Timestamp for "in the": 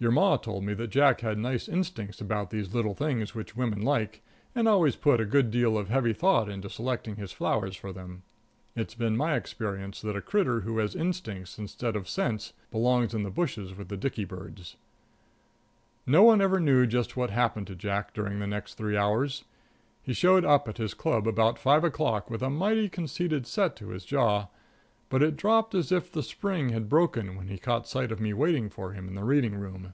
13.14-13.30, 29.06-29.22